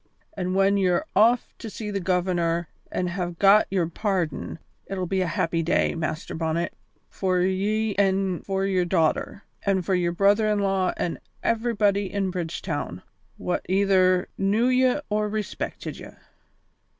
[0.35, 5.21] An' when ye're off to see the Governor an' hae got your pardon, it'll be
[5.21, 6.73] a happy day, Master Bonnet,
[7.07, 12.31] for ye an' for your daughter, an' for your brother in law an' everybody in
[12.31, 13.03] Bridgetown
[13.37, 16.09] wha either knew ye or respected ye."